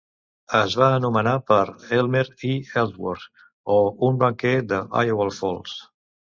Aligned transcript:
Es 0.59 0.71
va 0.77 0.85
anomenar 0.93 1.33
per 1.51 1.59
Elmer 1.97 2.23
E. 2.53 2.55
Ellsworth, 2.85 3.27
o 3.75 3.77
un 4.09 4.19
banquer 4.25 4.55
d'Iowa 4.73 5.29
Falls. 5.43 5.79